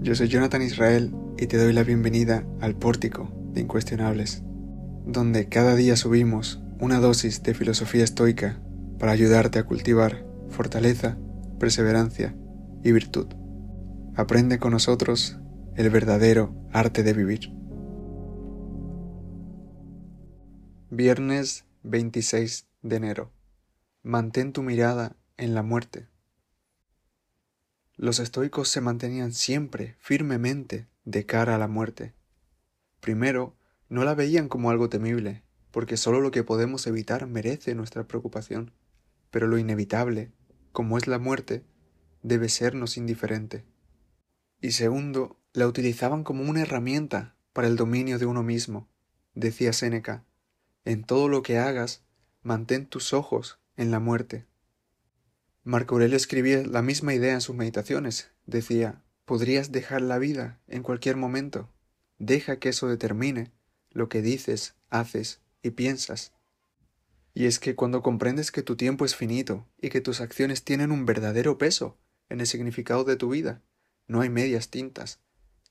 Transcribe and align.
yo 0.00 0.14
soy 0.14 0.28
Jonathan 0.28 0.62
Israel 0.62 1.14
y 1.36 1.48
te 1.48 1.58
doy 1.58 1.74
la 1.74 1.82
bienvenida 1.82 2.46
al 2.62 2.76
Pórtico 2.76 3.30
de 3.52 3.60
Incuestionables, 3.60 4.42
donde 5.04 5.50
cada 5.50 5.74
día 5.74 5.96
subimos 5.96 6.62
una 6.80 6.98
dosis 6.98 7.42
de 7.42 7.52
filosofía 7.52 8.04
estoica 8.04 8.58
para 8.98 9.12
ayudarte 9.12 9.58
a 9.58 9.64
cultivar 9.64 10.24
fortaleza, 10.48 11.18
perseverancia 11.60 12.34
y 12.82 12.92
virtud. 12.92 13.26
Aprende 14.16 14.58
con 14.58 14.70
nosotros 14.70 15.36
el 15.76 15.90
verdadero 15.90 16.54
arte 16.72 17.02
de 17.02 17.12
vivir. 17.12 17.52
Viernes 20.88 21.66
26 21.82 22.66
de 22.80 22.96
enero. 22.96 23.30
Mantén 24.02 24.54
tu 24.54 24.62
mirada 24.62 25.16
en 25.36 25.54
la 25.54 25.62
muerte. 25.62 26.13
Los 28.04 28.18
estoicos 28.18 28.68
se 28.68 28.82
mantenían 28.82 29.32
siempre 29.32 29.96
firmemente 29.98 30.88
de 31.06 31.24
cara 31.24 31.54
a 31.54 31.58
la 31.58 31.68
muerte. 31.68 32.12
Primero, 33.00 33.56
no 33.88 34.04
la 34.04 34.14
veían 34.14 34.50
como 34.50 34.68
algo 34.68 34.90
temible, 34.90 35.42
porque 35.70 35.96
solo 35.96 36.20
lo 36.20 36.30
que 36.30 36.44
podemos 36.44 36.86
evitar 36.86 37.26
merece 37.26 37.74
nuestra 37.74 38.06
preocupación, 38.06 38.72
pero 39.30 39.46
lo 39.46 39.56
inevitable, 39.56 40.32
como 40.70 40.98
es 40.98 41.06
la 41.06 41.18
muerte, 41.18 41.64
debe 42.22 42.50
sernos 42.50 42.98
indiferente. 42.98 43.64
Y 44.60 44.72
segundo, 44.72 45.40
la 45.54 45.66
utilizaban 45.66 46.24
como 46.24 46.42
una 46.42 46.60
herramienta 46.60 47.38
para 47.54 47.68
el 47.68 47.76
dominio 47.76 48.18
de 48.18 48.26
uno 48.26 48.42
mismo. 48.42 48.86
Decía 49.34 49.72
Séneca, 49.72 50.26
en 50.84 51.04
todo 51.04 51.30
lo 51.30 51.42
que 51.42 51.56
hagas, 51.56 52.04
mantén 52.42 52.84
tus 52.84 53.14
ojos 53.14 53.60
en 53.78 53.90
la 53.90 53.98
muerte. 53.98 54.44
Marco 55.66 55.94
Aurelio 55.94 56.18
escribía 56.18 56.62
la 56.62 56.82
misma 56.82 57.14
idea 57.14 57.32
en 57.32 57.40
sus 57.40 57.56
meditaciones. 57.56 58.30
Decía, 58.44 59.02
podrías 59.24 59.72
dejar 59.72 60.02
la 60.02 60.18
vida 60.18 60.60
en 60.68 60.82
cualquier 60.82 61.16
momento. 61.16 61.70
Deja 62.18 62.58
que 62.58 62.68
eso 62.68 62.86
determine 62.86 63.50
lo 63.88 64.10
que 64.10 64.20
dices, 64.20 64.74
haces 64.90 65.40
y 65.62 65.70
piensas. 65.70 66.34
Y 67.32 67.46
es 67.46 67.58
que 67.58 67.74
cuando 67.74 68.02
comprendes 68.02 68.52
que 68.52 68.62
tu 68.62 68.76
tiempo 68.76 69.06
es 69.06 69.16
finito 69.16 69.66
y 69.80 69.88
que 69.88 70.02
tus 70.02 70.20
acciones 70.20 70.64
tienen 70.64 70.90
un 70.90 71.06
verdadero 71.06 71.56
peso 71.56 71.96
en 72.28 72.40
el 72.40 72.46
significado 72.46 73.04
de 73.04 73.16
tu 73.16 73.30
vida, 73.30 73.62
no 74.06 74.20
hay 74.20 74.28
medias 74.28 74.68
tintas. 74.68 75.20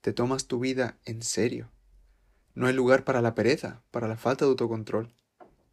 Te 0.02 0.11
tomas 0.11 0.47
tu 0.47 0.58
vida 0.58 0.97
en 1.05 1.21
serio. 1.21 1.69
No 2.55 2.66
hay 2.66 2.73
lugar 2.73 3.03
para 3.03 3.21
la 3.21 3.36
pereza, 3.36 3.83
para 3.91 4.08
la 4.08 4.17
falta 4.17 4.45
de 4.45 4.49
autocontrol. 4.49 5.14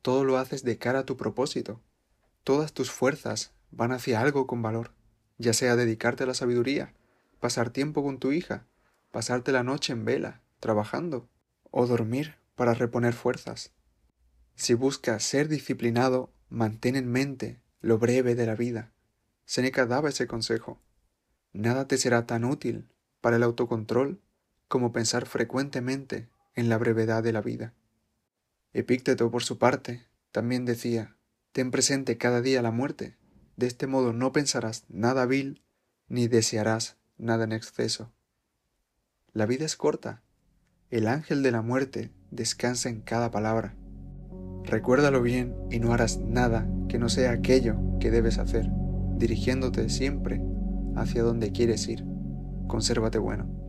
Todo 0.03 0.25
lo 0.25 0.37
haces 0.37 0.63
de 0.63 0.77
cara 0.77 1.01
a 1.01 1.07
tu 1.07 1.17
propósito. 1.17 1.81
Todas 2.45 2.75
tus 2.75 2.91
fuerzas 2.91 3.55
van 3.71 3.93
hacia 3.93 4.21
algo 4.21 4.47
con 4.47 4.63
valor, 4.63 4.93
ya 5.39 5.53
sea 5.53 5.77
dedicarte 5.77 6.25
a 6.25 6.27
la 6.27 6.35
sabiduría, 6.35 6.95
pasar 7.41 7.71
tiempo 7.71 8.03
con 8.03 8.19
tu 8.19 8.33
hija, 8.33 8.67
pasarte 9.11 9.53
la 9.53 9.63
noche 9.63 9.93
en 9.93 10.05
vela, 10.05 10.41
trabajando, 10.61 11.29
o 11.71 11.87
dormir 11.87 12.37
para 12.55 12.75
reponer 12.75 13.15
fuerzas. 13.15 13.73
Si 14.55 14.75
buscas 14.75 15.23
ser 15.23 15.49
disciplinado, 15.49 16.31
mantén 16.49 16.97
en 16.97 17.11
mente 17.11 17.61
lo 17.81 17.99
breve 17.99 18.35
de 18.35 18.47
la 18.47 18.55
vida. 18.55 18.93
Seneca 19.47 19.87
daba 19.87 20.11
ese 20.11 20.27
consejo. 20.27 20.81
Nada 21.53 21.89
te 21.89 21.97
será 21.97 22.27
tan 22.27 22.45
útil 22.45 22.89
para 23.21 23.37
el 23.37 23.43
autocontrol 23.43 24.21
como 24.69 24.93
pensar 24.93 25.27
frecuentemente 25.27 26.29
en 26.55 26.69
la 26.69 26.79
brevedad 26.79 27.23
de 27.23 27.33
la 27.33 27.41
vida. 27.41 27.75
Epícteto, 28.73 29.31
por 29.31 29.43
su 29.43 29.59
parte, 29.59 30.07
también 30.31 30.65
decía, 30.65 31.17
ten 31.53 31.71
presente 31.71 32.19
cada 32.19 32.41
día 32.41 32.63
la 32.63 32.71
muerte, 32.71 33.17
de 33.61 33.67
este 33.67 33.87
modo 33.87 34.15
no 34.15 34.33
pensarás 34.33 34.85
nada 34.89 35.27
vil 35.27 35.63
ni 36.09 36.29
desearás 36.29 36.97
nada 37.19 37.45
en 37.45 37.53
exceso. 37.53 38.11
La 39.35 39.45
vida 39.45 39.67
es 39.67 39.77
corta. 39.77 40.23
El 40.89 41.07
ángel 41.07 41.43
de 41.43 41.51
la 41.51 41.61
muerte 41.61 42.11
descansa 42.31 42.89
en 42.89 43.03
cada 43.03 43.31
palabra. 43.31 43.77
Recuérdalo 44.65 45.21
bien 45.21 45.55
y 45.71 45.79
no 45.79 45.93
harás 45.93 46.19
nada 46.21 46.67
que 46.89 46.99
no 46.99 47.11
sea 47.11 47.33
aquello 47.33 47.77
que 48.01 48.11
debes 48.11 48.39
hacer, 48.39 48.67
dirigiéndote 49.19 49.91
siempre 49.91 50.41
hacia 50.97 51.23
donde 51.23 51.53
quieres 51.53 51.87
ir. 51.87 52.03
Consérvate 52.67 53.19
bueno. 53.19 53.60